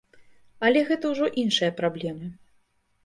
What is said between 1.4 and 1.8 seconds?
іншыя